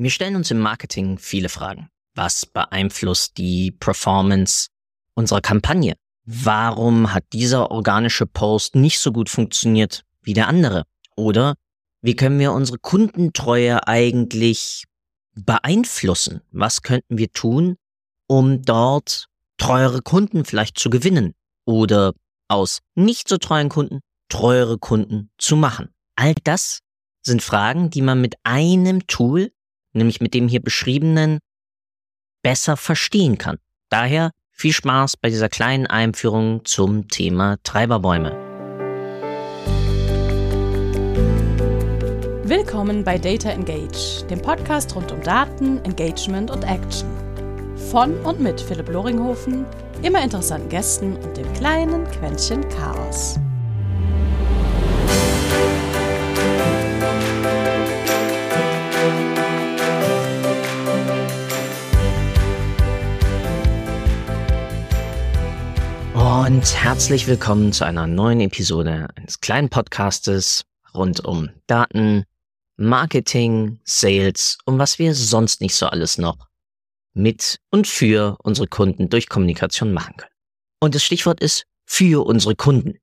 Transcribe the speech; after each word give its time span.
Wir 0.00 0.10
stellen 0.10 0.36
uns 0.36 0.48
im 0.52 0.60
Marketing 0.60 1.18
viele 1.18 1.48
Fragen. 1.48 1.88
Was 2.14 2.46
beeinflusst 2.46 3.36
die 3.36 3.72
Performance 3.72 4.68
unserer 5.14 5.40
Kampagne? 5.40 5.96
Warum 6.24 7.12
hat 7.12 7.24
dieser 7.32 7.72
organische 7.72 8.24
Post 8.24 8.76
nicht 8.76 9.00
so 9.00 9.10
gut 9.10 9.28
funktioniert 9.28 10.04
wie 10.22 10.34
der 10.34 10.46
andere? 10.46 10.84
Oder 11.16 11.56
wie 12.00 12.14
können 12.14 12.38
wir 12.38 12.52
unsere 12.52 12.78
Kundentreue 12.78 13.88
eigentlich 13.88 14.84
beeinflussen? 15.34 16.42
Was 16.52 16.82
könnten 16.82 17.18
wir 17.18 17.32
tun, 17.32 17.76
um 18.28 18.62
dort 18.62 19.26
treuere 19.56 20.00
Kunden 20.00 20.44
vielleicht 20.44 20.78
zu 20.78 20.90
gewinnen 20.90 21.34
oder 21.64 22.12
aus 22.46 22.82
nicht 22.94 23.28
so 23.28 23.36
treuen 23.36 23.68
Kunden 23.68 23.98
treuere 24.28 24.78
Kunden 24.78 25.30
zu 25.38 25.56
machen? 25.56 25.88
All 26.14 26.34
das 26.44 26.78
sind 27.22 27.42
Fragen, 27.42 27.90
die 27.90 28.02
man 28.02 28.20
mit 28.20 28.36
einem 28.44 29.04
Tool 29.08 29.50
nämlich 29.98 30.20
mit 30.20 30.34
dem 30.34 30.48
hier 30.48 30.62
beschriebenen, 30.62 31.38
besser 32.42 32.76
verstehen 32.76 33.36
kann. 33.36 33.58
Daher 33.90 34.30
viel 34.50 34.72
Spaß 34.72 35.16
bei 35.16 35.28
dieser 35.28 35.48
kleinen 35.48 35.86
Einführung 35.86 36.64
zum 36.64 37.08
Thema 37.08 37.58
Treiberbäume. 37.62 38.32
Willkommen 42.44 43.04
bei 43.04 43.18
Data 43.18 43.50
Engage, 43.50 44.24
dem 44.30 44.40
Podcast 44.40 44.96
rund 44.96 45.12
um 45.12 45.22
Daten, 45.22 45.84
Engagement 45.84 46.50
und 46.50 46.64
Action. 46.64 47.08
Von 47.90 48.18
und 48.20 48.40
mit 48.40 48.60
Philipp 48.60 48.88
Loringhofen, 48.88 49.66
immer 50.02 50.22
interessanten 50.22 50.68
Gästen 50.68 51.16
und 51.16 51.36
dem 51.36 51.52
kleinen 51.52 52.04
Quäntchen 52.10 52.66
Chaos. 52.70 53.38
Und 66.28 66.84
herzlich 66.84 67.26
willkommen 67.26 67.72
zu 67.72 67.86
einer 67.86 68.06
neuen 68.06 68.40
Episode 68.40 69.08
eines 69.16 69.40
kleinen 69.40 69.70
Podcastes 69.70 70.66
rund 70.92 71.24
um 71.24 71.48
Daten, 71.66 72.24
Marketing, 72.76 73.80
Sales 73.84 74.58
und 74.66 74.78
was 74.78 74.98
wir 74.98 75.14
sonst 75.14 75.62
nicht 75.62 75.74
so 75.74 75.86
alles 75.86 76.18
noch 76.18 76.36
mit 77.14 77.60
und 77.70 77.86
für 77.86 78.36
unsere 78.42 78.66
Kunden 78.66 79.08
durch 79.08 79.30
Kommunikation 79.30 79.94
machen 79.94 80.18
können. 80.18 80.32
Und 80.80 80.94
das 80.94 81.02
Stichwort 81.02 81.40
ist 81.40 81.64
für 81.86 82.26
unsere 82.26 82.54
Kunden. 82.54 82.98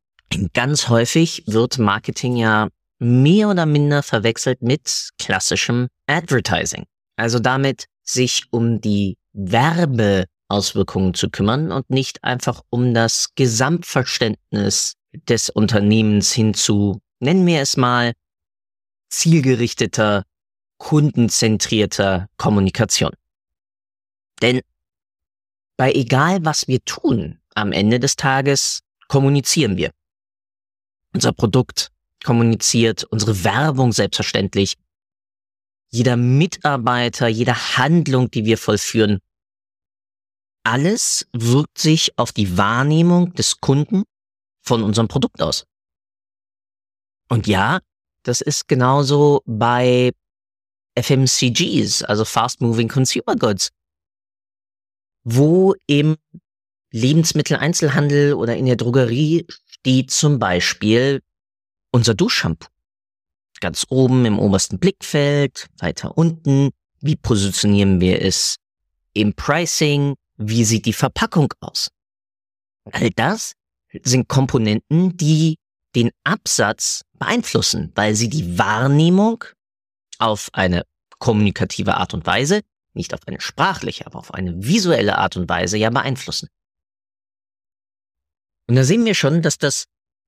Ganz 0.53 0.87
häufig 0.87 1.45
wird 1.47 1.79
Marketing 1.79 2.35
ja 2.35 2.67
mehr 2.99 3.49
oder 3.49 3.65
minder 3.65 4.03
verwechselt 4.03 4.61
mit 4.61 5.09
klassischem 5.17 5.87
Advertising. 6.05 6.85
Also 7.15 7.39
damit 7.39 7.85
sich 8.03 8.43
um 8.51 8.81
die 8.81 9.17
Werbe 9.33 10.25
Auswirkungen 10.47 11.13
zu 11.13 11.29
kümmern 11.29 11.71
und 11.71 11.89
nicht 11.89 12.23
einfach 12.23 12.61
um 12.69 12.93
das 12.93 13.33
Gesamtverständnis 13.35 14.95
des 15.27 15.49
Unternehmens 15.49 16.31
hin 16.31 16.53
zu, 16.53 17.01
nennen 17.19 17.45
wir 17.45 17.61
es 17.61 17.77
mal, 17.77 18.13
zielgerichteter, 19.09 20.23
kundenzentrierter 20.77 22.27
Kommunikation. 22.37 23.11
Denn 24.41 24.61
bei 25.77 25.91
egal 25.93 26.43
was 26.45 26.67
wir 26.67 26.83
tun, 26.83 27.39
am 27.53 27.71
Ende 27.71 27.99
des 27.99 28.15
Tages 28.15 28.81
kommunizieren 29.07 29.77
wir. 29.77 29.91
Unser 31.13 31.31
Produkt 31.31 31.91
kommuniziert, 32.23 33.03
unsere 33.05 33.43
Werbung 33.43 33.93
selbstverständlich. 33.93 34.75
Jeder 35.91 36.17
Mitarbeiter, 36.17 37.27
jede 37.27 37.77
Handlung, 37.77 38.29
die 38.31 38.45
wir 38.45 38.57
vollführen, 38.57 39.19
alles 40.65 41.27
wirkt 41.31 41.77
sich 41.77 42.17
auf 42.17 42.31
die 42.31 42.57
Wahrnehmung 42.57 43.33
des 43.33 43.61
Kunden 43.61 44.03
von 44.61 44.83
unserem 44.83 45.07
Produkt 45.07 45.41
aus. 45.41 45.65
Und 47.29 47.47
ja, 47.47 47.79
das 48.23 48.41
ist 48.41 48.67
genauso 48.67 49.41
bei 49.45 50.11
FMCGs, 50.95 52.03
also 52.03 52.25
Fast 52.25 52.61
Moving 52.61 52.87
Consumer 52.87 53.35
Goods, 53.35 53.69
wo 55.23 55.75
im 55.87 56.15
Lebensmitteleinzelhandel 56.91 58.33
oder 58.33 58.55
in 58.55 58.65
der 58.65 58.75
Drogerie 58.75 59.45
steht 59.65 60.11
zum 60.11 60.39
Beispiel 60.39 61.21
unser 61.91 62.13
Duschshampoo. 62.13 62.69
Ganz 63.59 63.85
oben 63.89 64.25
im 64.25 64.39
obersten 64.39 64.79
Blickfeld, 64.79 65.67
weiter 65.77 66.17
unten, 66.17 66.71
wie 67.01 67.15
positionieren 67.15 68.01
wir 68.01 68.21
es 68.21 68.57
im 69.13 69.33
Pricing, 69.33 70.15
wie 70.37 70.65
sieht 70.65 70.85
die 70.85 70.93
Verpackung 70.93 71.53
aus? 71.59 71.89
All 72.91 73.09
das 73.11 73.53
sind 74.03 74.27
Komponenten, 74.27 75.15
die 75.17 75.57
den 75.95 76.11
Absatz 76.23 77.01
beeinflussen, 77.13 77.91
weil 77.95 78.15
sie 78.15 78.29
die 78.29 78.57
Wahrnehmung 78.57 79.45
auf 80.19 80.49
eine 80.53 80.85
kommunikative 81.19 81.95
Art 81.95 82.13
und 82.13 82.25
Weise, 82.25 82.61
nicht 82.93 83.13
auf 83.13 83.21
eine 83.25 83.41
sprachliche, 83.41 84.05
aber 84.05 84.19
auf 84.19 84.33
eine 84.33 84.63
visuelle 84.63 85.17
Art 85.17 85.37
und 85.37 85.49
Weise 85.49 85.77
ja 85.77 85.89
beeinflussen. 85.89 86.49
Und 88.67 88.75
da 88.75 88.83
sehen 88.83 89.05
wir 89.05 89.13
schon, 89.13 89.41
dass 89.41 89.57
das 89.57 89.85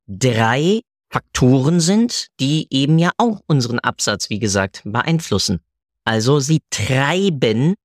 drei 0.07 0.81
Faktoren 1.09 1.79
sind, 1.79 2.27
die 2.39 2.67
eben 2.69 2.99
ja 2.99 3.11
auch 3.17 3.41
unseren 3.47 3.79
Absatz, 3.79 4.29
wie 4.29 4.39
gesagt, 4.39 4.81
beeinflussen. 4.85 5.59
Also 6.03 6.39
sie 6.39 6.61
treiben 6.69 7.75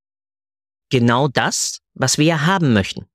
genau 0.92 1.26
das, 1.26 1.80
was 1.94 2.18
wir 2.18 2.26
ja 2.26 2.42
haben 2.42 2.74
möchten. 2.74 3.08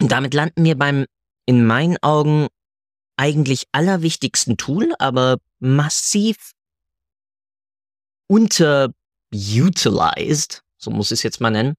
Und 0.00 0.10
damit 0.10 0.34
landen 0.34 0.64
wir 0.64 0.76
beim, 0.76 1.06
in 1.46 1.64
meinen 1.64 1.96
Augen, 2.02 2.48
eigentlich 3.16 3.68
allerwichtigsten 3.70 4.56
Tool, 4.56 4.92
aber 4.98 5.36
massiv 5.60 6.50
unterutilized, 8.26 10.64
so 10.78 10.90
muss 10.90 11.12
ich 11.12 11.20
es 11.20 11.22
jetzt 11.22 11.40
mal 11.40 11.50
nennen, 11.50 11.76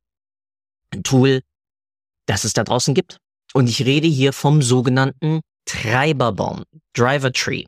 ein 0.92 1.04
Tool, 1.04 1.42
das 2.26 2.46
es 2.46 2.54
da 2.54 2.64
draußen 2.64 2.94
gibt. 2.94 3.18
Und 3.54 3.68
ich 3.68 3.86
rede 3.86 4.08
hier 4.08 4.32
vom 4.32 4.62
sogenannten 4.62 5.42
Treiberbaum, 5.66 6.64
Driver 6.94 7.34
Tree. 7.34 7.66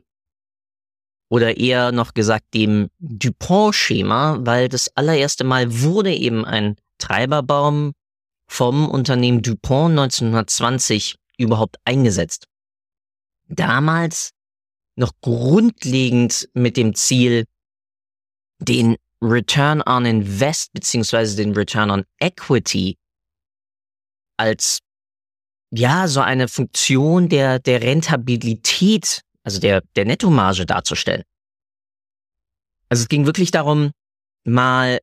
Oder 1.30 1.58
eher 1.58 1.92
noch 1.92 2.14
gesagt 2.14 2.54
dem 2.54 2.88
Dupont-Schema, 3.00 4.38
weil 4.46 4.70
das 4.70 4.96
allererste 4.96 5.44
Mal 5.44 5.82
wurde 5.82 6.14
eben 6.14 6.46
ein 6.46 6.76
Treiberbaum 6.98 7.92
vom 8.48 8.88
Unternehmen 8.88 9.42
DuPont 9.42 9.98
1920 9.98 11.16
überhaupt 11.36 11.76
eingesetzt. 11.84 12.46
Damals 13.48 14.30
noch 14.96 15.12
grundlegend 15.20 16.48
mit 16.54 16.76
dem 16.76 16.94
Ziel, 16.94 17.44
den 18.58 18.96
Return 19.22 19.82
on 19.86 20.04
Invest 20.04 20.72
beziehungsweise 20.72 21.36
den 21.36 21.54
Return 21.54 21.90
on 21.90 22.04
Equity 22.20 22.96
als 24.36 24.78
ja 25.70 26.08
so 26.08 26.20
eine 26.20 26.48
Funktion 26.48 27.28
der 27.28 27.58
der 27.58 27.82
Rentabilität, 27.82 29.22
also 29.42 29.60
der 29.60 29.82
der 29.96 30.04
Nettomarge 30.04 30.66
darzustellen. 30.66 31.24
Also 32.88 33.02
es 33.02 33.08
ging 33.08 33.26
wirklich 33.26 33.50
darum, 33.50 33.90
mal 34.44 34.98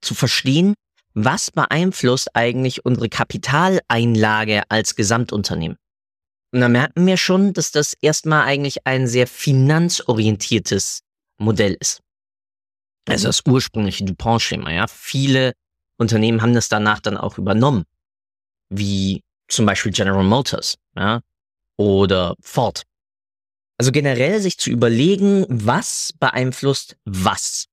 zu 0.00 0.14
verstehen, 0.14 0.74
was 1.24 1.50
beeinflusst 1.50 2.34
eigentlich 2.34 2.84
unsere 2.84 3.08
Kapitaleinlage 3.08 4.62
als 4.68 4.94
Gesamtunternehmen? 4.94 5.76
Und 6.52 6.60
da 6.60 6.68
merken 6.68 7.06
wir 7.06 7.16
schon, 7.16 7.52
dass 7.52 7.72
das 7.72 7.94
erstmal 8.00 8.44
eigentlich 8.44 8.86
ein 8.86 9.06
sehr 9.06 9.26
finanzorientiertes 9.26 11.00
Modell 11.38 11.76
ist. 11.78 12.00
Also 13.08 13.26
das 13.26 13.42
ursprüngliche 13.46 14.04
DuPont-Schema, 14.04 14.70
ja. 14.70 14.86
Viele 14.86 15.52
Unternehmen 15.98 16.42
haben 16.42 16.54
das 16.54 16.68
danach 16.68 17.00
dann 17.00 17.16
auch 17.16 17.38
übernommen. 17.38 17.84
Wie 18.70 19.22
zum 19.48 19.66
Beispiel 19.66 19.92
General 19.92 20.24
Motors, 20.24 20.76
ja. 20.96 21.20
Oder 21.76 22.34
Ford. 22.40 22.84
Also 23.78 23.92
generell 23.92 24.40
sich 24.40 24.58
zu 24.58 24.70
überlegen, 24.70 25.46
was 25.48 26.12
beeinflusst 26.18 26.96
was, 27.04 27.66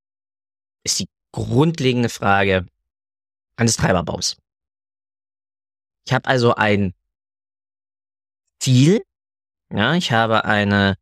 ist 0.83 0.99
die 0.99 1.07
grundlegende 1.31 2.09
Frage, 2.09 2.65
eines 3.55 3.77
Treiberbaums. 3.77 4.37
Ich 6.05 6.13
habe 6.13 6.27
also 6.27 6.55
ein 6.55 6.93
Ziel, 8.59 9.03
ja, 9.71 9.95
ich 9.95 10.11
habe 10.11 10.45
eine, 10.45 10.97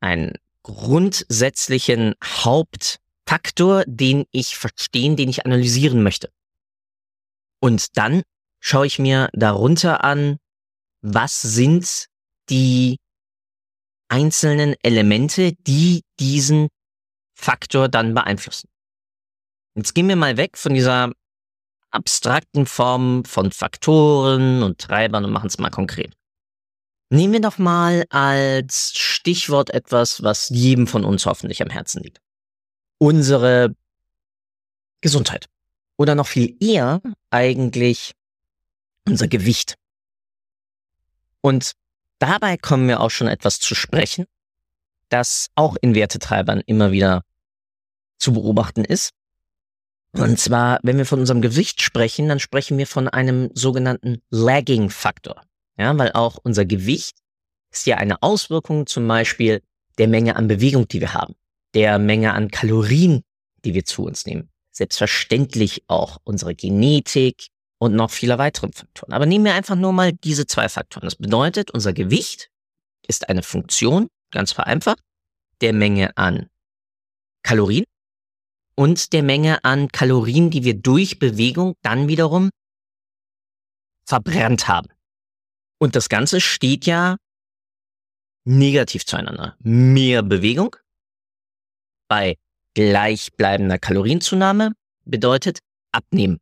einen 0.00 0.32
grundsätzlichen 0.62 2.14
Hauptfaktor, 2.22 3.84
den 3.86 4.24
ich 4.30 4.56
verstehen, 4.56 5.16
den 5.16 5.28
ich 5.28 5.44
analysieren 5.44 6.02
möchte. 6.02 6.30
Und 7.60 7.96
dann 7.96 8.22
schaue 8.60 8.86
ich 8.86 8.98
mir 8.98 9.28
darunter 9.32 10.04
an, 10.04 10.38
was 11.00 11.42
sind 11.42 12.06
die 12.48 12.98
einzelnen 14.08 14.74
Elemente, 14.82 15.52
die 15.52 16.02
diesen 16.20 16.68
Faktor 17.34 17.88
dann 17.88 18.14
beeinflussen. 18.14 18.68
Jetzt 19.74 19.94
gehen 19.94 20.08
wir 20.08 20.16
mal 20.16 20.36
weg 20.36 20.56
von 20.56 20.72
dieser 20.72 21.12
abstrakten 21.94 22.66
Form 22.66 23.24
von 23.24 23.52
Faktoren 23.52 24.62
und 24.62 24.78
Treibern 24.80 25.24
und 25.24 25.32
machen 25.32 25.46
es 25.46 25.58
mal 25.58 25.70
konkret. 25.70 26.14
Nehmen 27.10 27.34
wir 27.34 27.40
doch 27.40 27.58
mal 27.58 28.04
als 28.10 28.92
Stichwort 28.96 29.70
etwas, 29.70 30.22
was 30.22 30.48
jedem 30.48 30.86
von 30.86 31.04
uns 31.04 31.26
hoffentlich 31.26 31.62
am 31.62 31.70
Herzen 31.70 32.02
liegt. 32.02 32.20
Unsere 32.98 33.74
Gesundheit. 35.00 35.46
Oder 35.96 36.14
noch 36.14 36.26
viel 36.26 36.56
eher 36.60 37.00
eigentlich 37.30 38.14
unser 39.06 39.28
Gewicht. 39.28 39.76
Und 41.40 41.72
dabei 42.18 42.56
kommen 42.56 42.88
wir 42.88 43.00
auch 43.00 43.10
schon 43.10 43.28
etwas 43.28 43.60
zu 43.60 43.74
sprechen, 43.74 44.24
das 45.10 45.50
auch 45.54 45.76
in 45.80 45.94
Wertetreibern 45.94 46.62
immer 46.66 46.90
wieder 46.90 47.22
zu 48.18 48.32
beobachten 48.32 48.84
ist. 48.84 49.10
Und 50.16 50.38
zwar, 50.38 50.78
wenn 50.82 50.96
wir 50.96 51.06
von 51.06 51.18
unserem 51.18 51.42
Gewicht 51.42 51.82
sprechen, 51.82 52.28
dann 52.28 52.38
sprechen 52.38 52.78
wir 52.78 52.86
von 52.86 53.08
einem 53.08 53.50
sogenannten 53.54 54.22
Lagging-Faktor. 54.30 55.42
Ja, 55.76 55.96
weil 55.98 56.12
auch 56.12 56.38
unser 56.42 56.64
Gewicht 56.64 57.16
ist 57.72 57.86
ja 57.86 57.96
eine 57.96 58.22
Auswirkung 58.22 58.86
zum 58.86 59.08
Beispiel 59.08 59.60
der 59.98 60.06
Menge 60.06 60.36
an 60.36 60.46
Bewegung, 60.46 60.86
die 60.86 61.00
wir 61.00 61.14
haben, 61.14 61.34
der 61.74 61.98
Menge 61.98 62.32
an 62.32 62.50
Kalorien, 62.50 63.24
die 63.64 63.74
wir 63.74 63.84
zu 63.84 64.04
uns 64.04 64.24
nehmen. 64.24 64.50
Selbstverständlich 64.70 65.82
auch 65.88 66.18
unsere 66.22 66.54
Genetik 66.54 67.48
und 67.78 67.94
noch 67.94 68.10
viele 68.10 68.38
weitere 68.38 68.70
Faktoren. 68.72 69.12
Aber 69.12 69.26
nehmen 69.26 69.44
wir 69.44 69.54
einfach 69.54 69.76
nur 69.76 69.92
mal 69.92 70.12
diese 70.12 70.46
zwei 70.46 70.68
Faktoren. 70.68 71.06
Das 71.06 71.16
bedeutet, 71.16 71.72
unser 71.72 71.92
Gewicht 71.92 72.50
ist 73.06 73.28
eine 73.28 73.42
Funktion, 73.42 74.08
ganz 74.30 74.52
vereinfacht, 74.52 75.00
der 75.60 75.72
Menge 75.72 76.16
an 76.16 76.48
Kalorien 77.42 77.84
und 78.76 79.12
der 79.12 79.22
Menge 79.22 79.64
an 79.64 79.88
Kalorien, 79.88 80.50
die 80.50 80.64
wir 80.64 80.74
durch 80.74 81.18
Bewegung 81.18 81.74
dann 81.82 82.08
wiederum 82.08 82.50
verbrannt 84.06 84.68
haben. 84.68 84.88
Und 85.78 85.96
das 85.96 86.08
Ganze 86.08 86.40
steht 86.40 86.86
ja 86.86 87.16
negativ 88.44 89.06
zueinander. 89.06 89.56
Mehr 89.60 90.22
Bewegung 90.22 90.76
bei 92.08 92.36
gleichbleibender 92.74 93.78
Kalorienzunahme 93.78 94.72
bedeutet 95.04 95.60
abnehmen. 95.92 96.38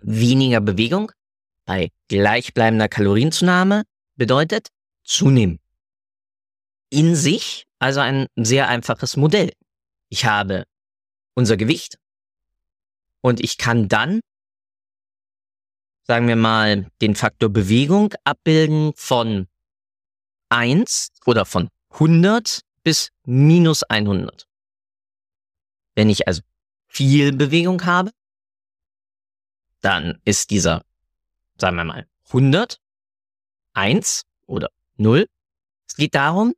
Weniger 0.00 0.60
Bewegung 0.60 1.12
bei 1.66 1.90
gleichbleibender 2.08 2.88
Kalorienzunahme 2.88 3.84
bedeutet 4.16 4.68
zunehmen. 5.02 5.60
In 6.90 7.16
sich 7.16 7.66
also 7.78 8.00
ein 8.00 8.26
sehr 8.36 8.68
einfaches 8.68 9.16
Modell. 9.16 9.52
Ich 10.08 10.24
habe 10.24 10.64
unser 11.34 11.56
Gewicht 11.56 11.98
und 13.20 13.40
ich 13.40 13.58
kann 13.58 13.88
dann 13.88 14.20
sagen 16.06 16.28
wir 16.28 16.36
mal, 16.36 16.90
den 17.00 17.14
Faktor 17.14 17.48
Bewegung 17.48 18.12
abbilden 18.24 18.92
von 18.94 19.48
1 20.50 21.08
oder 21.24 21.44
von 21.44 21.68
100 21.90 22.60
bis 22.82 23.10
minus 23.24 23.82
100. 23.84 24.46
Wenn 25.94 26.10
ich 26.10 26.28
also 26.28 26.42
viel 26.86 27.32
Bewegung 27.32 27.84
habe, 27.84 28.10
dann 29.80 30.20
ist 30.24 30.50
dieser, 30.50 30.84
sagen 31.58 31.76
wir 31.76 31.84
mal, 31.84 32.06
100, 32.26 32.80
1 33.72 34.22
oder 34.46 34.70
0. 34.96 35.26
Es 35.88 35.96
geht 35.96 36.14
darum, 36.14 36.54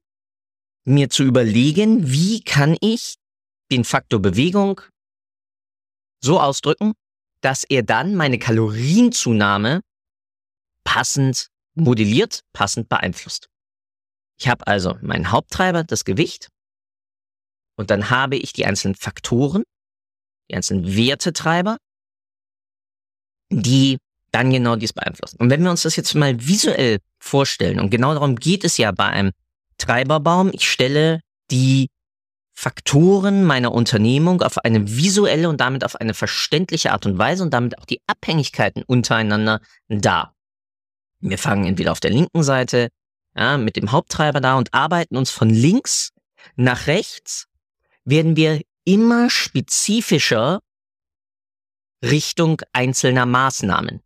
mir 0.84 1.10
zu 1.10 1.22
überlegen, 1.22 2.10
wie 2.10 2.42
kann 2.42 2.76
ich 2.80 3.16
den 3.70 3.84
Faktor 3.84 4.20
Bewegung 4.20 4.80
so 6.20 6.40
ausdrücken, 6.40 6.92
dass 7.40 7.64
er 7.64 7.82
dann 7.82 8.14
meine 8.14 8.38
Kalorienzunahme 8.38 9.80
passend 10.84 11.48
modelliert, 11.74 12.40
passend 12.52 12.88
beeinflusst. 12.88 13.48
Ich 14.38 14.48
habe 14.48 14.66
also 14.66 14.96
meinen 15.00 15.30
Haupttreiber, 15.30 15.84
das 15.84 16.04
Gewicht, 16.04 16.48
und 17.76 17.90
dann 17.90 18.10
habe 18.10 18.36
ich 18.36 18.52
die 18.52 18.66
einzelnen 18.66 18.94
Faktoren, 18.94 19.62
die 20.50 20.56
einzelnen 20.56 20.96
Wertetreiber, 20.96 21.76
die 23.50 23.98
dann 24.32 24.50
genau 24.50 24.76
dies 24.76 24.92
beeinflussen. 24.92 25.36
Und 25.38 25.50
wenn 25.50 25.62
wir 25.62 25.70
uns 25.70 25.82
das 25.82 25.96
jetzt 25.96 26.14
mal 26.14 26.46
visuell 26.46 26.98
vorstellen, 27.18 27.78
und 27.80 27.90
genau 27.90 28.14
darum 28.14 28.36
geht 28.36 28.64
es 28.64 28.76
ja 28.78 28.92
bei 28.92 29.06
einem 29.06 29.32
Treiberbaum, 29.78 30.50
ich 30.52 30.68
stelle 30.68 31.20
die 31.50 31.88
Faktoren 32.58 33.44
meiner 33.44 33.70
Unternehmung 33.70 34.40
auf 34.40 34.56
eine 34.56 34.96
visuelle 34.96 35.50
und 35.50 35.60
damit 35.60 35.84
auf 35.84 35.94
eine 35.96 36.14
verständliche 36.14 36.92
Art 36.92 37.04
und 37.04 37.18
Weise 37.18 37.42
und 37.42 37.52
damit 37.52 37.78
auch 37.78 37.84
die 37.84 38.00
Abhängigkeiten 38.06 38.82
untereinander 38.82 39.60
dar. 39.88 40.34
Wir 41.20 41.36
fangen 41.36 41.66
entweder 41.66 41.92
auf 41.92 42.00
der 42.00 42.12
linken 42.12 42.42
Seite 42.42 42.88
ja, 43.36 43.58
mit 43.58 43.76
dem 43.76 43.92
Haupttreiber 43.92 44.40
da 44.40 44.56
und 44.56 44.72
arbeiten 44.72 45.18
uns 45.18 45.30
von 45.30 45.50
links 45.50 46.12
nach 46.54 46.86
rechts, 46.86 47.46
werden 48.06 48.36
wir 48.36 48.62
immer 48.84 49.28
spezifischer 49.28 50.60
Richtung 52.02 52.62
einzelner 52.72 53.26
Maßnahmen. 53.26 54.00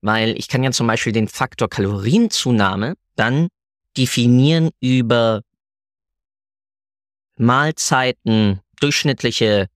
Weil 0.00 0.36
ich 0.36 0.48
kann 0.48 0.64
ja 0.64 0.72
zum 0.72 0.88
Beispiel 0.88 1.12
den 1.12 1.28
Faktor 1.28 1.70
Kalorienzunahme 1.70 2.94
dann 3.14 3.46
definieren 3.96 4.70
über 4.80 5.42
Mahlzeiten, 7.36 8.60
durchschnittliche 8.80 9.68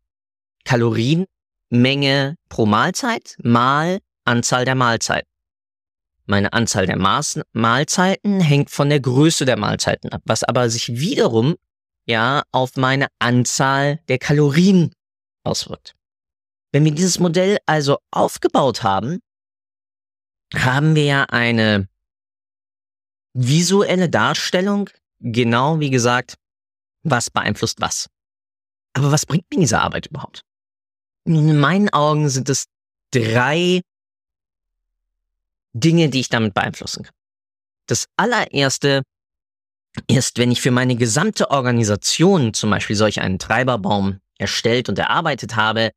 Kalorienmenge 0.65 2.37
pro 2.49 2.67
Mahlzeit 2.67 3.37
mal 3.43 4.01
Anzahl 4.25 4.65
der 4.65 4.75
Mahlzeiten. 4.75 5.29
Meine 6.27 6.53
Anzahl 6.53 6.87
der 6.87 6.99
Maß 6.99 7.41
Mahlzeiten 7.53 8.41
hängt 8.41 8.71
von 8.71 8.89
der 8.89 8.99
Größe 8.99 9.45
der 9.45 9.57
Mahlzeiten 9.57 10.11
ab, 10.11 10.23
was 10.25 10.43
aber 10.43 10.69
sich 10.69 10.99
wiederum 10.99 11.55
ja 12.05 12.43
auf 12.51 12.77
meine 12.77 13.07
Anzahl 13.21 14.01
der 14.09 14.19
Kalorien 14.19 14.93
auswirkt. 15.45 15.95
Wenn 16.73 16.85
wir 16.85 16.93
dieses 16.93 17.21
Modell 17.21 17.59
also 17.67 17.99
aufgebaut 18.11 18.83
haben, 18.83 19.21
haben 20.55 20.97
wir 20.97 21.05
ja 21.05 21.25
eine 21.25 21.89
visuelle 23.33 24.09
Darstellung, 24.09 24.91
genau 25.21 25.79
wie 25.79 25.91
gesagt, 25.91 26.35
was 27.11 27.31
beeinflusst 27.31 27.81
was. 27.81 28.09
Aber 28.93 29.13
was 29.13 29.27
bringt 29.27 29.45
mir 29.51 29.61
diese 29.61 29.81
Arbeit 29.81 30.07
überhaupt? 30.07 30.43
In 31.25 31.59
meinen 31.59 31.89
Augen 31.91 32.29
sind 32.29 32.49
es 32.49 32.67
drei 33.11 33.83
Dinge, 35.73 36.09
die 36.09 36.21
ich 36.21 36.29
damit 36.29 36.55
beeinflussen 36.55 37.05
kann. 37.05 37.15
Das 37.87 38.07
allererste 38.17 39.03
ist, 40.09 40.39
wenn 40.39 40.51
ich 40.51 40.61
für 40.61 40.71
meine 40.71 40.97
gesamte 40.97 41.51
Organisation 41.51 42.55
zum 42.55 42.71
Beispiel 42.71 42.97
solch 42.97 43.21
einen 43.21 43.39
Treiberbaum 43.39 44.21
erstellt 44.39 44.89
und 44.89 44.99
erarbeitet 44.99 45.57
habe, 45.57 45.91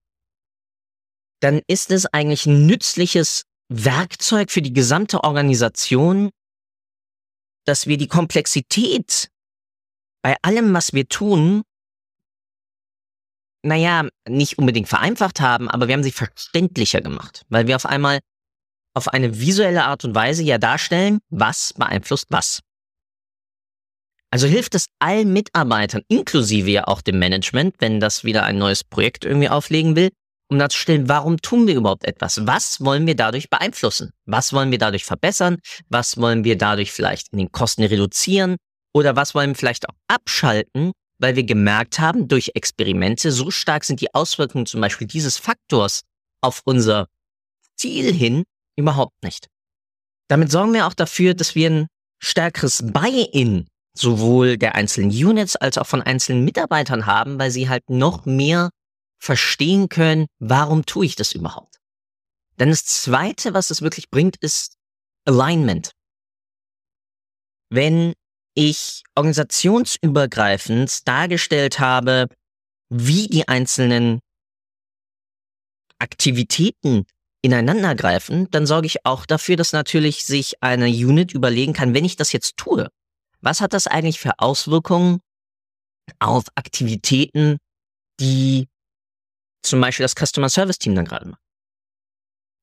dann 1.41 1.61
ist 1.67 1.91
es 1.91 2.05
eigentlich 2.05 2.45
ein 2.45 2.65
nützliches 2.65 3.43
Werkzeug 3.69 4.51
für 4.51 4.61
die 4.61 4.73
gesamte 4.73 5.23
Organisation, 5.23 6.31
dass 7.65 7.87
wir 7.87 7.97
die 7.97 8.07
Komplexität 8.07 9.29
bei 10.21 10.35
allem, 10.41 10.73
was 10.73 10.93
wir 10.93 11.07
tun, 11.07 11.63
naja, 13.63 14.07
nicht 14.27 14.57
unbedingt 14.57 14.87
vereinfacht 14.87 15.41
haben, 15.41 15.69
aber 15.69 15.87
wir 15.87 15.93
haben 15.93 16.03
sie 16.03 16.11
verständlicher 16.11 17.01
gemacht, 17.01 17.45
weil 17.49 17.67
wir 17.67 17.75
auf 17.75 17.85
einmal 17.85 18.19
auf 18.93 19.07
eine 19.09 19.39
visuelle 19.39 19.83
Art 19.83 20.03
und 20.05 20.15
Weise 20.15 20.43
ja 20.43 20.57
darstellen, 20.57 21.19
was 21.29 21.73
beeinflusst 21.73 22.27
was. 22.29 22.61
Also 24.31 24.47
hilft 24.47 24.75
es 24.75 24.85
allen 24.99 25.33
Mitarbeitern, 25.33 26.03
inklusive 26.07 26.69
ja 26.69 26.87
auch 26.87 27.01
dem 27.01 27.17
Management, 27.19 27.75
wenn 27.79 27.99
das 27.99 28.23
wieder 28.23 28.43
ein 28.43 28.57
neues 28.57 28.83
Projekt 28.83 29.25
irgendwie 29.25 29.49
auflegen 29.49 29.95
will, 29.95 30.09
um 30.49 30.59
darzustellen, 30.59 31.09
warum 31.09 31.37
tun 31.37 31.67
wir 31.67 31.75
überhaupt 31.75 32.05
etwas? 32.05 32.45
Was 32.45 32.83
wollen 32.83 33.07
wir 33.07 33.15
dadurch 33.15 33.49
beeinflussen? 33.49 34.11
Was 34.25 34.53
wollen 34.53 34.71
wir 34.71 34.77
dadurch 34.77 35.05
verbessern? 35.05 35.57
Was 35.89 36.17
wollen 36.17 36.43
wir 36.43 36.57
dadurch 36.57 36.91
vielleicht 36.91 37.31
in 37.33 37.39
den 37.39 37.51
Kosten 37.51 37.83
reduzieren? 37.83 38.57
Oder 38.93 39.15
was 39.15 39.35
wollen 39.35 39.51
wir 39.51 39.55
vielleicht 39.55 39.87
auch 39.87 39.95
abschalten, 40.07 40.91
weil 41.19 41.35
wir 41.35 41.43
gemerkt 41.43 41.99
haben, 41.99 42.27
durch 42.27 42.51
Experimente, 42.55 43.31
so 43.31 43.51
stark 43.51 43.83
sind 43.83 44.01
die 44.01 44.13
Auswirkungen 44.13 44.65
zum 44.65 44.81
Beispiel 44.81 45.07
dieses 45.07 45.37
Faktors 45.37 46.01
auf 46.41 46.61
unser 46.65 47.07
Ziel 47.75 48.13
hin 48.13 48.43
überhaupt 48.77 49.21
nicht. 49.23 49.47
Damit 50.29 50.51
sorgen 50.51 50.73
wir 50.73 50.87
auch 50.87 50.93
dafür, 50.93 51.33
dass 51.33 51.55
wir 51.55 51.69
ein 51.69 51.87
stärkeres 52.19 52.83
Buy-in 52.85 53.67
sowohl 53.97 54.57
der 54.57 54.75
einzelnen 54.75 55.09
Units 55.09 55.55
als 55.55 55.77
auch 55.77 55.87
von 55.87 56.01
einzelnen 56.01 56.45
Mitarbeitern 56.45 57.05
haben, 57.05 57.39
weil 57.39 57.51
sie 57.51 57.69
halt 57.69 57.89
noch 57.89 58.25
mehr 58.25 58.69
verstehen 59.21 59.89
können, 59.89 60.27
warum 60.39 60.85
tue 60.85 61.05
ich 61.05 61.15
das 61.15 61.33
überhaupt. 61.33 61.79
Denn 62.59 62.69
das 62.69 62.85
Zweite, 62.85 63.53
was 63.53 63.71
es 63.71 63.81
wirklich 63.81 64.09
bringt, 64.09 64.37
ist 64.37 64.77
Alignment. 65.25 65.91
Wenn 67.69 68.13
ich 68.59 69.03
organisationsübergreifend 69.15 71.07
dargestellt 71.07 71.79
habe, 71.79 72.27
wie 72.89 73.27
die 73.27 73.47
einzelnen 73.47 74.19
Aktivitäten 75.97 77.05
ineinander 77.41 77.95
greifen, 77.95 78.51
dann 78.51 78.65
sorge 78.65 78.87
ich 78.87 79.05
auch 79.05 79.25
dafür, 79.25 79.55
dass 79.55 79.71
natürlich 79.71 80.25
sich 80.25 80.61
eine 80.61 80.87
Unit 80.87 81.33
überlegen 81.33 81.71
kann, 81.71 81.93
wenn 81.93 82.03
ich 82.03 82.17
das 82.17 82.33
jetzt 82.33 82.57
tue, 82.57 82.89
was 83.39 83.61
hat 83.61 83.71
das 83.71 83.87
eigentlich 83.87 84.19
für 84.19 84.37
Auswirkungen 84.39 85.21
auf 86.19 86.43
Aktivitäten, 86.55 87.59
die 88.19 88.67
zum 89.61 89.79
Beispiel 89.79 90.03
das 90.03 90.15
Customer 90.15 90.49
Service 90.49 90.79
Team 90.79 90.95
dann 90.95 91.05
gerade 91.05 91.29
macht? 91.29 91.41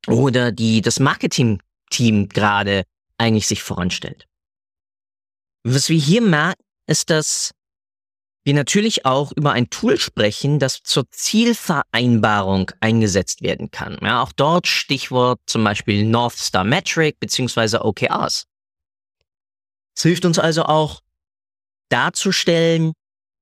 Oder 0.09 0.53
die 0.53 0.83
das 0.83 1.01
Marketing 1.01 1.63
Team 1.91 2.29
gerade 2.29 2.85
eigentlich 3.17 3.47
sich 3.47 3.63
voranstellt. 3.63 4.27
Was 5.69 5.89
wir 5.89 5.99
hier 5.99 6.23
merken, 6.23 6.63
ist, 6.87 7.11
dass 7.11 7.51
wir 8.45 8.55
natürlich 8.55 9.05
auch 9.05 9.33
über 9.33 9.51
ein 9.51 9.69
Tool 9.69 9.99
sprechen, 9.99 10.61
das 10.61 10.85
zur 10.85 11.11
Zielvereinbarung 11.11 12.71
eingesetzt 12.79 13.43
werden 13.43 13.73
kann. 13.73 13.99
Ja, 14.01 14.23
auch 14.23 14.31
dort 14.31 14.69
Stichwort 14.69 15.41
zum 15.47 15.65
Beispiel 15.65 16.05
North 16.05 16.37
Star 16.37 16.63
Metric 16.63 17.19
beziehungsweise 17.19 17.85
OKRs. 17.85 18.47
Es 19.97 20.03
hilft 20.05 20.25
uns 20.25 20.39
also 20.39 20.63
auch 20.63 21.01
darzustellen, 21.89 22.93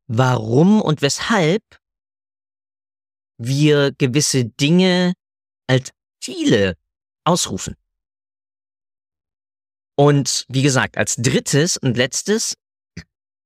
warum 0.07 0.81
und 0.81 1.03
weshalb 1.03 1.63
wir 3.37 3.93
gewisse 3.93 4.47
Dinge 4.47 5.13
als 5.67 5.91
Ziele 6.23 6.79
ausrufen. 7.25 7.77
Und 9.97 10.45
wie 10.49 10.63
gesagt, 10.63 10.99
als 10.99 11.17
drittes 11.17 11.77
und 11.77 11.97
letztes 11.97 12.57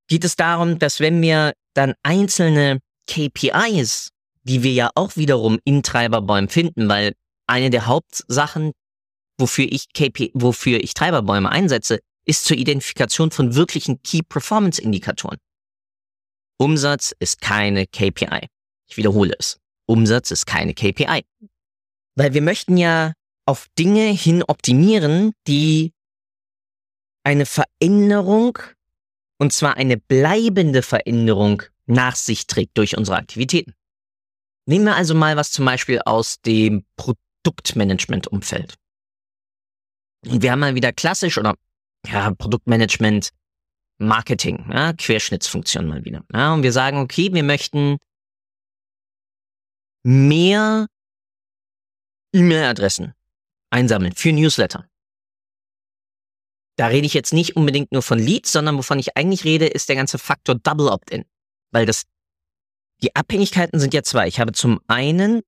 geht 0.09 0.25
es 0.25 0.37
darum, 0.37 0.79
dass 0.79 1.01
wenn 1.01 1.21
wir 1.21 1.53
dann 1.75 1.95
einzelne 2.03 2.81
KPIs, 3.07 4.11
die 4.43 4.63
wir 4.63 4.73
ja 4.73 4.91
auch 4.95 5.17
wiederum 5.17 5.59
in 5.65 5.83
Treiberbäumen 5.83 6.49
finden, 6.49 6.89
weil 6.89 7.13
eine 7.47 7.71
der 7.71 7.87
Hauptsachen, 7.87 8.73
wofür 9.39 9.67
ich 9.71 9.93
KP, 9.93 10.31
wofür 10.35 10.83
ich 10.83 10.95
Treiberbäume 10.95 11.51
einsetze, 11.51 12.01
ist 12.25 12.45
zur 12.45 12.57
Identifikation 12.57 13.31
von 13.31 13.55
wirklichen 13.55 14.03
Key 14.03 14.23
Performance 14.23 14.81
Indikatoren. 14.81 15.39
Umsatz 16.59 17.15
ist 17.19 17.41
keine 17.41 17.87
KPI. 17.87 18.49
Ich 18.89 18.97
wiederhole 18.97 19.35
es. 19.39 19.59
Umsatz 19.87 20.31
ist 20.31 20.47
keine 20.47 20.75
KPI. 20.75 21.25
Weil 22.17 22.35
wir 22.35 22.43
möchten 22.43 22.77
ja 22.77 23.13
auf 23.47 23.67
Dinge 23.79 24.09
hin 24.09 24.43
optimieren, 24.43 25.33
die 25.47 25.93
eine 27.29 27.45
Veränderung 27.45 28.59
und 29.37 29.53
zwar 29.53 29.77
eine 29.77 29.99
bleibende 29.99 30.81
Veränderung 30.81 31.63
nach 31.85 32.17
sich 32.17 32.47
trägt 32.47 32.79
durch 32.79 32.97
unsere 32.97 33.19
Aktivitäten. 33.19 33.75
Nehmen 34.65 34.87
wir 34.87 34.97
also 34.97 35.15
mal 35.15 35.37
was 35.37 35.53
zum 35.53 35.67
Beispiel 35.67 36.01
aus 36.07 36.41
dem 36.41 36.87
Produktmanagement-Umfeld. 36.97 38.77
Und 40.27 40.41
wir 40.41 40.53
haben 40.53 40.61
mal 40.61 40.75
wieder 40.75 40.91
klassisch 40.95 41.37
oder 41.37 41.55
ja, 42.07 42.33
Produktmanagement, 42.33 43.29
Marketing, 43.99 44.67
ja, 44.73 44.95
Querschnittsfunktion 44.95 45.87
mal 45.87 46.07
wieder. 46.07 46.25
Ja, 46.33 46.55
und 46.55 46.63
wir 46.63 46.73
sagen, 46.73 46.97
okay, 46.97 47.31
wir 47.35 47.43
möchten 47.43 47.99
mehr 50.03 50.87
E-Mail-Adressen 52.33 53.13
einsammeln 53.69 54.15
für 54.15 54.33
Newsletter. 54.33 54.89
Da 56.79 56.87
rede 56.87 57.07
ich 57.07 57.15
jetzt 57.15 57.33
nicht 57.33 57.57
unbedingt 57.57 57.91
nur 57.91 58.03
von 58.03 58.21
Leads, 58.21 58.53
sondern 58.53 58.79
wovon 58.79 59.01
ich 59.01 59.17
eigentlich 59.17 59.43
rede, 59.43 59.67
ist 59.67 59.89
der 59.89 59.97
ganze 59.97 60.17
Faktor 60.17 60.55
Double 60.55 60.89
Opt-in. 60.89 61.25
Weil 61.73 61.87
das, 61.87 62.05
die 63.03 63.17
Abhängigkeiten 63.17 63.81
sind 63.81 63.95
ja 63.95 64.05
zwei. 64.05 64.29
Ich 64.29 64.39
habe 64.39 64.53
zum 64.53 64.81
einen, 64.87 65.43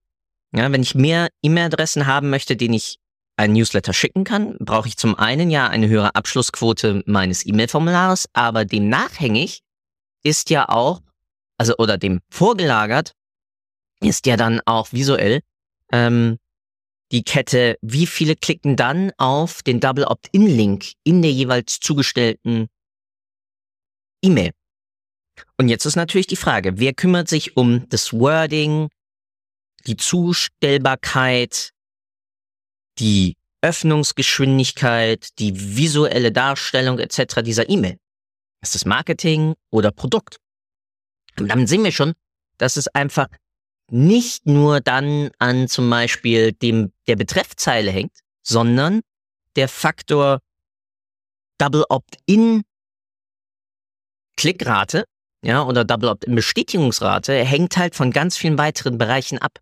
ja, 0.53 0.69
wenn 0.73 0.81
ich 0.81 0.93
mehr 0.93 1.29
E-Mail-Adressen 1.41 2.05
haben 2.05 2.29
möchte, 2.29 2.57
denen 2.57 2.73
ich 2.73 2.97
ein 3.37 3.53
Newsletter 3.53 3.93
schicken 3.93 4.25
kann, 4.25 4.57
brauche 4.59 4.89
ich 4.89 4.97
zum 4.97 5.15
einen 5.15 5.49
ja 5.49 5.69
eine 5.69 5.87
höhere 5.87 6.15
Abschlussquote 6.15 7.01
meines 7.05 7.45
E-Mail-Formulars, 7.45 8.27
aber 8.33 8.65
dem 8.65 8.89
nachhängig 8.89 9.61
ist 10.23 10.49
ja 10.49 10.67
auch, 10.67 10.99
also 11.57 11.77
oder 11.77 11.97
dem 11.97 12.19
vorgelagert, 12.29 13.13
ist 14.01 14.25
ja 14.25 14.35
dann 14.35 14.59
auch 14.65 14.91
visuell 14.91 15.39
ähm, 15.93 16.39
die 17.11 17.23
Kette, 17.23 17.77
wie 17.81 18.07
viele 18.07 18.35
klicken 18.35 18.75
dann 18.75 19.11
auf 19.17 19.63
den 19.63 19.79
Double 19.79 20.05
Opt-in-Link 20.05 20.93
in 21.03 21.21
der 21.21 21.31
jeweils 21.31 21.79
zugestellten 21.79 22.67
E-Mail. 24.23 24.51
Und 25.57 25.67
jetzt 25.67 25.85
ist 25.85 25.95
natürlich 25.95 26.27
die 26.27 26.35
Frage, 26.35 26.79
wer 26.79 26.93
kümmert 26.93 27.27
sich 27.27 27.57
um 27.57 27.87
das 27.89 28.13
Wording, 28.13 28.89
die 29.87 29.97
Zustellbarkeit, 29.97 31.71
die 32.99 33.35
Öffnungsgeschwindigkeit, 33.61 35.29
die 35.39 35.77
visuelle 35.77 36.31
Darstellung 36.31 36.99
etc. 36.99 37.41
dieser 37.43 37.69
E-Mail? 37.69 37.97
Ist 38.61 38.75
es 38.75 38.85
Marketing 38.85 39.55
oder 39.71 39.91
Produkt? 39.91 40.37
Und 41.39 41.49
dann 41.49 41.67
sehen 41.67 41.83
wir 41.83 41.91
schon, 41.91 42.13
dass 42.57 42.77
es 42.77 42.87
einfach 42.89 43.27
nicht 43.91 44.45
nur 44.45 44.79
dann 44.79 45.31
an 45.37 45.67
zum 45.67 45.89
Beispiel 45.89 46.53
dem, 46.53 46.93
der 47.07 47.15
Betreffzeile 47.15 47.91
hängt, 47.91 48.17
sondern 48.41 49.01
der 49.55 49.67
Faktor 49.67 50.39
Double 51.57 51.85
Opt-in 51.89 52.63
Klickrate, 54.37 55.05
ja, 55.43 55.63
oder 55.63 55.83
Double 55.83 56.09
Opt-in 56.09 56.35
Bestätigungsrate 56.35 57.43
hängt 57.43 57.77
halt 57.77 57.95
von 57.95 58.11
ganz 58.11 58.37
vielen 58.37 58.57
weiteren 58.57 58.97
Bereichen 58.97 59.37
ab. 59.37 59.59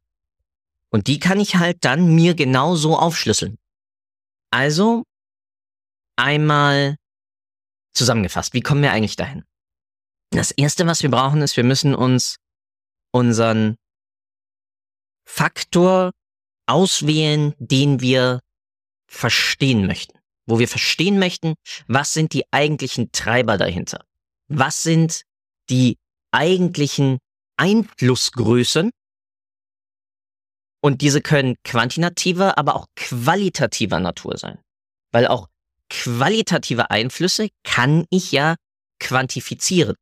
Und 0.91 1.07
die 1.07 1.19
kann 1.19 1.39
ich 1.39 1.55
halt 1.55 1.83
dann 1.83 2.15
mir 2.15 2.35
genauso 2.35 2.97
aufschlüsseln. 2.97 3.57
Also, 4.51 5.03
einmal 6.15 6.97
zusammengefasst, 7.93 8.53
wie 8.53 8.61
kommen 8.61 8.81
wir 8.81 8.91
eigentlich 8.91 9.15
dahin? 9.15 9.43
Das 10.31 10.51
erste, 10.51 10.85
was 10.85 11.01
wir 11.01 11.09
brauchen, 11.09 11.41
ist, 11.41 11.57
wir 11.57 11.63
müssen 11.63 11.95
uns 11.95 12.37
unseren 13.11 13.75
Faktor 15.29 16.11
auswählen, 16.65 17.53
den 17.59 18.01
wir 18.01 18.41
verstehen 19.07 19.85
möchten. 19.85 20.17
Wo 20.47 20.57
wir 20.57 20.67
verstehen 20.67 21.19
möchten, 21.19 21.53
was 21.87 22.13
sind 22.13 22.33
die 22.33 22.43
eigentlichen 22.51 23.11
Treiber 23.11 23.57
dahinter? 23.57 24.03
Was 24.47 24.81
sind 24.81 25.21
die 25.69 25.97
eigentlichen 26.31 27.19
Einflussgrößen? 27.57 28.89
Und 30.81 31.01
diese 31.01 31.21
können 31.21 31.55
quantitativer, 31.63 32.57
aber 32.57 32.75
auch 32.75 32.87
qualitativer 32.95 33.99
Natur 33.99 34.37
sein. 34.37 34.57
Weil 35.11 35.27
auch 35.27 35.47
qualitative 35.89 36.89
Einflüsse 36.89 37.49
kann 37.63 38.05
ich 38.09 38.31
ja 38.31 38.55
quantifizieren. 38.99 39.95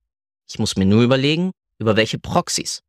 Ich 0.47 0.57
muss 0.57 0.77
mir 0.77 0.85
nur 0.85 1.03
überlegen, 1.03 1.51
über 1.79 1.97
welche 1.97 2.17
Proxys. 2.17 2.79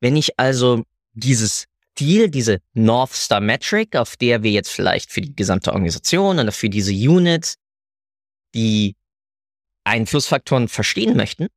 Wenn 0.00 0.16
ich 0.16 0.38
also 0.38 0.82
dieses 1.14 1.66
Ziel, 1.96 2.28
diese 2.28 2.60
North 2.72 3.12
Star 3.12 3.40
Metric, 3.40 3.96
auf 3.96 4.16
der 4.16 4.42
wir 4.42 4.50
jetzt 4.50 4.70
vielleicht 4.70 5.10
für 5.12 5.20
die 5.20 5.34
gesamte 5.34 5.72
Organisation 5.72 6.38
oder 6.38 6.52
für 6.52 6.68
diese 6.68 6.92
Unit 6.92 7.54
die 8.54 8.96
Einflussfaktoren 9.84 10.68
verstehen 10.68 11.16
möchten, 11.16 11.48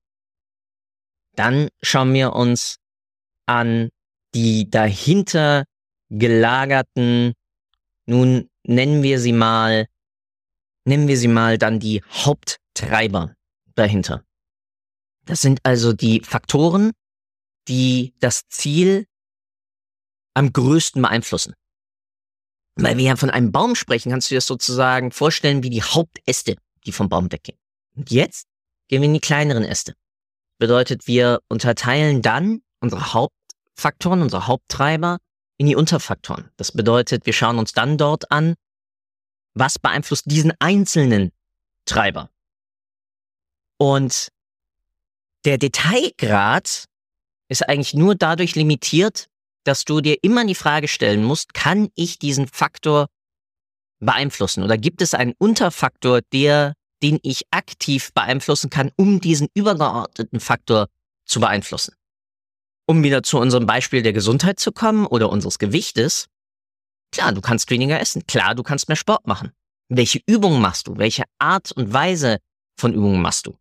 dann 1.35 1.69
schauen 1.81 2.13
wir 2.13 2.33
uns 2.33 2.77
an 3.45 3.89
die 4.33 4.69
dahinter 4.69 5.65
gelagerten, 6.09 7.33
nun 8.05 8.49
nennen 8.63 9.03
wir 9.03 9.19
sie 9.19 9.33
mal, 9.33 9.87
nennen 10.85 11.07
wir 11.07 11.17
sie 11.17 11.27
mal 11.27 11.57
dann 11.57 11.79
die 11.79 12.03
Haupttreiber 12.09 13.35
dahinter. 13.75 14.23
Das 15.25 15.41
sind 15.41 15.59
also 15.63 15.93
die 15.93 16.21
Faktoren, 16.21 16.91
die 17.67 18.13
das 18.19 18.47
Ziel 18.49 19.07
am 20.37 20.53
größten 20.53 21.01
beeinflussen. 21.01 21.53
Weil 22.75 22.97
wir 22.97 23.05
ja 23.05 23.15
von 23.15 23.31
einem 23.31 23.51
Baum 23.51 23.73
sprechen, 23.73 24.11
kannst 24.11 24.29
du 24.29 24.35
dir 24.35 24.37
das 24.37 24.45
sozusagen 24.45 25.11
vorstellen 25.11 25.63
wie 25.63 25.71
die 25.71 25.81
Hauptäste, 25.81 26.55
die 26.85 26.91
vom 26.91 27.09
Baum 27.09 27.31
weggehen. 27.31 27.57
Und 27.95 28.11
jetzt 28.11 28.47
gehen 28.87 29.01
wir 29.01 29.07
in 29.07 29.15
die 29.15 29.19
kleineren 29.19 29.63
Äste. 29.63 29.95
Bedeutet, 30.59 31.07
wir 31.07 31.39
unterteilen 31.49 32.21
dann 32.21 32.61
unsere 32.79 33.13
Hauptfaktoren, 33.13 34.21
unsere 34.21 34.45
Haupttreiber 34.45 35.17
in 35.57 35.65
die 35.65 35.75
Unterfaktoren. 35.75 36.51
Das 36.55 36.71
bedeutet, 36.71 37.25
wir 37.25 37.33
schauen 37.33 37.57
uns 37.57 37.73
dann 37.73 37.97
dort 37.97 38.31
an, 38.31 38.53
was 39.55 39.79
beeinflusst 39.79 40.25
diesen 40.27 40.53
einzelnen 40.59 41.31
Treiber. 41.85 42.29
Und 43.77 44.27
der 45.45 45.57
Detailgrad 45.57 46.85
ist 47.49 47.67
eigentlich 47.67 47.95
nur 47.95 48.13
dadurch 48.13 48.55
limitiert, 48.55 49.29
dass 49.67 49.83
du 49.83 49.99
dir 49.99 50.17
immer 50.23 50.45
die 50.45 50.55
Frage 50.55 50.87
stellen 50.87 51.23
musst, 51.23 51.53
kann 51.53 51.89
ich 51.95 52.19
diesen 52.19 52.47
Faktor 52.47 53.07
beeinflussen? 53.99 54.63
Oder 54.63 54.77
gibt 54.77 55.01
es 55.01 55.13
einen 55.13 55.33
Unterfaktor, 55.37 56.21
der, 56.31 56.73
den 57.03 57.19
ich 57.21 57.43
aktiv 57.51 58.13
beeinflussen 58.13 58.69
kann, 58.69 58.91
um 58.95 59.19
diesen 59.19 59.49
übergeordneten 59.53 60.39
Faktor 60.39 60.87
zu 61.25 61.39
beeinflussen? 61.39 61.95
Um 62.85 63.03
wieder 63.03 63.23
zu 63.23 63.37
unserem 63.39 63.65
Beispiel 63.65 64.01
der 64.01 64.13
Gesundheit 64.13 64.59
zu 64.59 64.71
kommen 64.71 65.05
oder 65.05 65.29
unseres 65.29 65.59
Gewichtes. 65.59 66.27
Klar, 67.11 67.33
du 67.33 67.41
kannst 67.41 67.69
weniger 67.69 67.99
essen. 67.99 68.25
Klar, 68.25 68.55
du 68.55 68.63
kannst 68.63 68.87
mehr 68.87 68.95
Sport 68.95 69.27
machen. 69.27 69.51
Welche 69.89 70.21
Übungen 70.25 70.61
machst 70.61 70.87
du? 70.87 70.97
Welche 70.97 71.23
Art 71.39 71.73
und 71.73 71.91
Weise 71.91 72.37
von 72.79 72.93
Übungen 72.93 73.21
machst 73.21 73.47
du? 73.47 73.57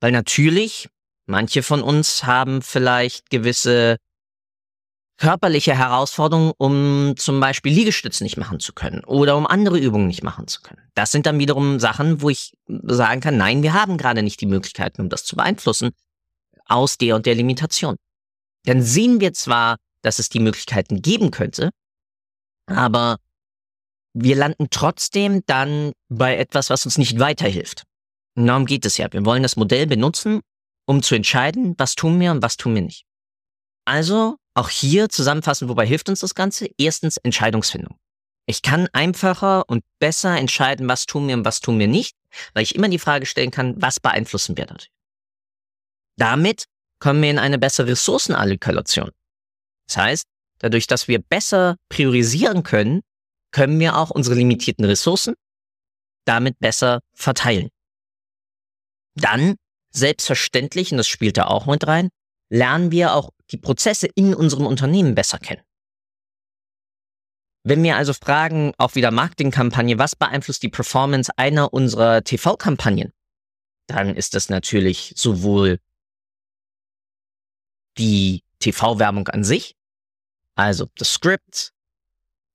Weil 0.00 0.12
natürlich, 0.12 0.88
manche 1.26 1.62
von 1.62 1.82
uns 1.82 2.24
haben 2.24 2.62
vielleicht 2.62 3.30
gewisse 3.30 3.98
körperliche 5.18 5.76
Herausforderungen, 5.76 6.52
um 6.58 7.14
zum 7.16 7.40
Beispiel 7.40 7.72
Liegestütze 7.72 8.22
nicht 8.22 8.36
machen 8.36 8.60
zu 8.60 8.72
können 8.72 9.02
oder 9.04 9.36
um 9.36 9.46
andere 9.46 9.78
Übungen 9.78 10.06
nicht 10.06 10.22
machen 10.22 10.46
zu 10.46 10.60
können. 10.60 10.80
Das 10.94 11.10
sind 11.10 11.26
dann 11.26 11.38
wiederum 11.38 11.80
Sachen, 11.80 12.20
wo 12.20 12.28
ich 12.28 12.52
sagen 12.66 13.20
kann, 13.20 13.36
nein, 13.36 13.62
wir 13.62 13.72
haben 13.72 13.96
gerade 13.96 14.22
nicht 14.22 14.40
die 14.40 14.46
Möglichkeiten, 14.46 15.00
um 15.00 15.08
das 15.08 15.24
zu 15.24 15.36
beeinflussen, 15.36 15.90
aus 16.66 16.98
der 16.98 17.16
und 17.16 17.26
der 17.26 17.34
Limitation. 17.34 17.96
Dann 18.64 18.82
sehen 18.82 19.20
wir 19.20 19.32
zwar, 19.32 19.76
dass 20.02 20.18
es 20.18 20.28
die 20.28 20.40
Möglichkeiten 20.40 21.00
geben 21.00 21.30
könnte, 21.30 21.70
aber 22.66 23.16
wir 24.12 24.36
landen 24.36 24.68
trotzdem 24.70 25.42
dann 25.46 25.92
bei 26.08 26.36
etwas, 26.36 26.70
was 26.70 26.84
uns 26.84 26.98
nicht 26.98 27.18
weiterhilft. 27.18 27.84
Und 28.34 28.46
darum 28.46 28.66
geht 28.66 28.84
es 28.84 28.98
ja. 28.98 29.10
Wir 29.12 29.24
wollen 29.24 29.42
das 29.42 29.56
Modell 29.56 29.86
benutzen, 29.86 30.40
um 30.84 31.02
zu 31.02 31.14
entscheiden, 31.14 31.74
was 31.78 31.94
tun 31.94 32.18
wir 32.20 32.32
und 32.32 32.42
was 32.42 32.56
tun 32.56 32.74
wir 32.74 32.82
nicht. 32.82 33.04
Also 33.84 34.36
auch 34.56 34.70
hier 34.70 35.08
zusammenfassen, 35.08 35.68
wobei 35.68 35.86
hilft 35.86 36.08
uns 36.08 36.20
das 36.20 36.34
Ganze? 36.34 36.68
Erstens 36.78 37.18
Entscheidungsfindung. 37.18 37.98
Ich 38.46 38.62
kann 38.62 38.88
einfacher 38.92 39.68
und 39.68 39.84
besser 39.98 40.36
entscheiden, 40.36 40.88
was 40.88 41.06
tun 41.06 41.28
wir 41.28 41.34
und 41.34 41.44
was 41.44 41.60
tun 41.60 41.78
wir 41.78 41.88
nicht, 41.88 42.16
weil 42.54 42.62
ich 42.62 42.74
immer 42.74 42.88
die 42.88 42.98
Frage 42.98 43.26
stellen 43.26 43.50
kann, 43.50 43.80
was 43.80 44.00
beeinflussen 44.00 44.56
wir 44.56 44.66
dadurch? 44.66 44.90
Damit 46.16 46.64
kommen 47.00 47.22
wir 47.22 47.30
in 47.30 47.38
eine 47.38 47.58
bessere 47.58 47.88
Ressourcenallokation. 47.88 49.10
Das 49.88 49.96
heißt, 49.96 50.26
dadurch, 50.58 50.86
dass 50.86 51.08
wir 51.08 51.18
besser 51.18 51.76
priorisieren 51.88 52.62
können, 52.62 53.02
können 53.50 53.78
wir 53.78 53.96
auch 53.96 54.10
unsere 54.10 54.36
limitierten 54.36 54.84
Ressourcen 54.84 55.34
damit 56.24 56.58
besser 56.58 57.00
verteilen. 57.14 57.68
Dann, 59.14 59.56
selbstverständlich, 59.90 60.92
und 60.92 60.98
das 60.98 61.08
spielt 61.08 61.36
da 61.36 61.46
auch 61.46 61.66
mit 61.66 61.86
rein, 61.86 62.10
lernen 62.48 62.90
wir 62.90 63.14
auch 63.14 63.30
die 63.50 63.56
Prozesse 63.56 64.06
in 64.06 64.34
unserem 64.34 64.66
Unternehmen 64.66 65.14
besser 65.14 65.38
kennen. 65.38 65.62
Wenn 67.64 67.82
wir 67.82 67.96
also 67.96 68.12
fragen, 68.12 68.72
auch 68.78 68.94
wieder 68.94 69.10
Marketingkampagne, 69.10 69.98
was 69.98 70.14
beeinflusst 70.14 70.62
die 70.62 70.68
Performance 70.68 71.32
einer 71.36 71.72
unserer 71.72 72.22
TV-Kampagnen, 72.22 73.12
dann 73.88 74.14
ist 74.14 74.34
das 74.34 74.48
natürlich 74.48 75.12
sowohl 75.16 75.80
die 77.98 78.44
TV-Werbung 78.60 79.28
an 79.28 79.42
sich, 79.42 79.74
also 80.54 80.86
das 80.96 81.12
Skript, 81.14 81.72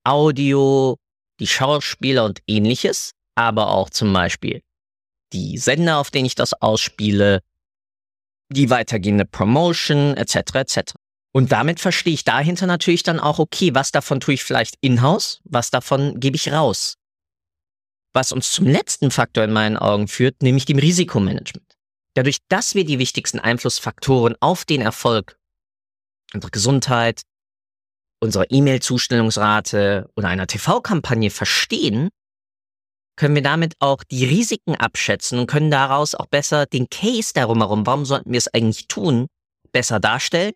Audio, 0.04 0.98
die 1.40 1.46
Schauspieler 1.46 2.24
und 2.24 2.40
ähnliches, 2.46 3.12
aber 3.34 3.68
auch 3.68 3.90
zum 3.90 4.12
Beispiel 4.12 4.62
die 5.32 5.58
Sender, 5.58 5.98
auf 5.98 6.10
denen 6.10 6.26
ich 6.26 6.34
das 6.34 6.52
ausspiele, 6.54 7.42
die 8.52 8.70
weitergehende 8.70 9.24
Promotion 9.24 10.16
etc. 10.16 10.36
etc. 10.54 10.94
Und 11.32 11.50
damit 11.52 11.80
verstehe 11.80 12.12
ich 12.12 12.24
dahinter 12.24 12.66
natürlich 12.66 13.02
dann 13.02 13.18
auch, 13.18 13.38
okay, 13.38 13.74
was 13.74 13.90
davon 13.90 14.20
tue 14.20 14.34
ich 14.34 14.44
vielleicht 14.44 14.76
in-house, 14.80 15.40
was 15.44 15.70
davon 15.70 16.20
gebe 16.20 16.36
ich 16.36 16.52
raus. 16.52 16.96
Was 18.12 18.32
uns 18.32 18.52
zum 18.52 18.66
letzten 18.66 19.10
Faktor 19.10 19.44
in 19.44 19.52
meinen 19.52 19.78
Augen 19.78 20.08
führt, 20.08 20.42
nämlich 20.42 20.66
dem 20.66 20.78
Risikomanagement. 20.78 21.72
Dadurch, 22.14 22.38
dass 22.48 22.74
wir 22.74 22.84
die 22.84 22.98
wichtigsten 22.98 23.38
Einflussfaktoren 23.38 24.36
auf 24.40 24.66
den 24.66 24.82
Erfolg 24.82 25.38
unserer 26.34 26.50
Gesundheit, 26.50 27.22
unserer 28.20 28.50
E-Mail-Zustellungsrate 28.50 30.10
oder 30.16 30.28
einer 30.28 30.46
TV-Kampagne 30.46 31.30
verstehen, 31.30 32.10
können 33.16 33.34
wir 33.34 33.42
damit 33.42 33.74
auch 33.78 34.02
die 34.04 34.24
Risiken 34.24 34.74
abschätzen 34.74 35.38
und 35.38 35.46
können 35.46 35.70
daraus 35.70 36.14
auch 36.14 36.26
besser 36.26 36.66
den 36.66 36.88
Case 36.88 37.32
darum 37.34 37.58
herum, 37.58 37.86
warum 37.86 38.04
sollten 38.04 38.32
wir 38.32 38.38
es 38.38 38.52
eigentlich 38.52 38.88
tun, 38.88 39.26
besser 39.72 40.00
darstellen. 40.00 40.52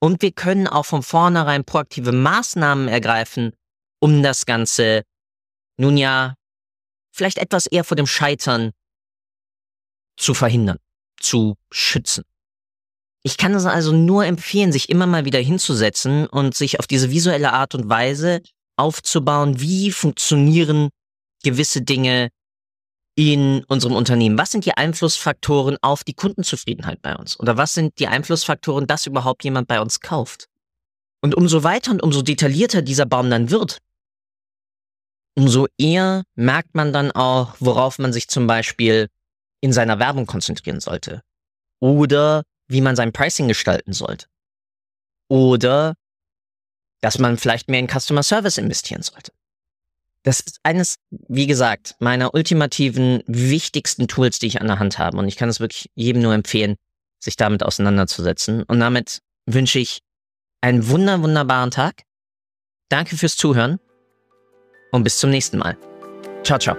Und 0.00 0.22
wir 0.22 0.32
können 0.32 0.66
auch 0.66 0.86
von 0.86 1.02
vornherein 1.02 1.64
proaktive 1.64 2.12
Maßnahmen 2.12 2.88
ergreifen, 2.88 3.52
um 4.00 4.22
das 4.22 4.46
Ganze 4.46 5.02
nun 5.76 5.96
ja 5.96 6.34
vielleicht 7.12 7.38
etwas 7.38 7.66
eher 7.66 7.84
vor 7.84 7.96
dem 7.96 8.06
Scheitern 8.06 8.70
zu 10.16 10.34
verhindern, 10.34 10.78
zu 11.18 11.56
schützen. 11.70 12.24
Ich 13.22 13.36
kann 13.36 13.54
es 13.54 13.66
also 13.66 13.92
nur 13.92 14.24
empfehlen, 14.24 14.72
sich 14.72 14.88
immer 14.88 15.06
mal 15.06 15.26
wieder 15.26 15.38
hinzusetzen 15.38 16.26
und 16.26 16.54
sich 16.54 16.78
auf 16.78 16.86
diese 16.86 17.10
visuelle 17.10 17.52
Art 17.52 17.74
und 17.74 17.88
Weise 17.88 18.40
aufzubauen, 18.76 19.60
wie 19.60 19.90
funktionieren 19.90 20.88
gewisse 21.42 21.82
Dinge 21.82 22.30
in 23.16 23.64
unserem 23.64 23.94
Unternehmen? 23.94 24.38
Was 24.38 24.50
sind 24.50 24.64
die 24.64 24.76
Einflussfaktoren 24.76 25.76
auf 25.82 26.04
die 26.04 26.14
Kundenzufriedenheit 26.14 27.02
bei 27.02 27.16
uns? 27.16 27.38
Oder 27.38 27.56
was 27.56 27.74
sind 27.74 27.98
die 27.98 28.06
Einflussfaktoren, 28.06 28.86
dass 28.86 29.06
überhaupt 29.06 29.44
jemand 29.44 29.68
bei 29.68 29.80
uns 29.80 30.00
kauft? 30.00 30.48
Und 31.20 31.34
umso 31.34 31.62
weiter 31.62 31.90
und 31.90 32.02
umso 32.02 32.22
detaillierter 32.22 32.82
dieser 32.82 33.06
Baum 33.06 33.28
dann 33.28 33.50
wird, 33.50 33.78
umso 35.36 35.66
eher 35.78 36.24
merkt 36.34 36.74
man 36.74 36.92
dann 36.92 37.10
auch, 37.10 37.56
worauf 37.60 37.98
man 37.98 38.12
sich 38.12 38.28
zum 38.28 38.46
Beispiel 38.46 39.08
in 39.60 39.72
seiner 39.72 39.98
Werbung 39.98 40.26
konzentrieren 40.26 40.80
sollte. 40.80 41.22
Oder 41.80 42.44
wie 42.68 42.80
man 42.80 42.96
sein 42.96 43.12
Pricing 43.12 43.48
gestalten 43.48 43.92
sollte. 43.92 44.26
Oder 45.28 45.94
dass 47.00 47.18
man 47.18 47.38
vielleicht 47.38 47.68
mehr 47.68 47.80
in 47.80 47.88
Customer 47.88 48.22
Service 48.22 48.58
investieren 48.58 49.02
sollte. 49.02 49.32
Das 50.22 50.40
ist 50.40 50.60
eines, 50.62 50.96
wie 51.10 51.46
gesagt, 51.46 51.94
meiner 51.98 52.34
ultimativen, 52.34 53.22
wichtigsten 53.26 54.06
Tools, 54.06 54.38
die 54.38 54.48
ich 54.48 54.60
an 54.60 54.66
der 54.66 54.78
Hand 54.78 54.98
habe. 54.98 55.16
Und 55.16 55.28
ich 55.28 55.36
kann 55.36 55.48
es 55.48 55.60
wirklich 55.60 55.90
jedem 55.94 56.22
nur 56.22 56.34
empfehlen, 56.34 56.76
sich 57.18 57.36
damit 57.36 57.62
auseinanderzusetzen. 57.62 58.64
Und 58.64 58.80
damit 58.80 59.20
wünsche 59.46 59.78
ich 59.78 60.00
einen 60.60 60.88
wunder, 60.88 61.22
wunderbaren 61.22 61.70
Tag. 61.70 62.02
Danke 62.90 63.16
fürs 63.16 63.36
Zuhören 63.36 63.78
und 64.92 65.04
bis 65.04 65.18
zum 65.18 65.30
nächsten 65.30 65.58
Mal. 65.58 65.76
Ciao, 66.42 66.58
ciao. 66.58 66.76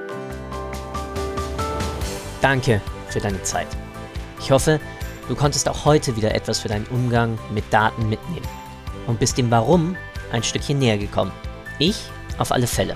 Danke 2.42 2.82
für 3.10 3.20
deine 3.20 3.42
Zeit. 3.44 3.68
Ich 4.40 4.52
hoffe, 4.52 4.80
du 5.28 5.36
konntest 5.36 5.68
auch 5.68 5.86
heute 5.86 6.16
wieder 6.16 6.36
etwas 6.36 6.60
für 6.60 6.68
deinen 6.68 6.86
Umgang 6.88 7.40
mit 7.54 7.64
Daten 7.72 8.08
mitnehmen 8.10 8.48
und 9.08 9.20
bist 9.20 9.38
dem 9.38 9.50
Warum 9.50 9.96
ein 10.32 10.44
Stückchen 10.44 10.80
näher 10.80 10.98
gekommen. 10.98 11.32
Ich 11.80 11.98
auf 12.38 12.52
alle 12.52 12.68
Fälle. 12.68 12.96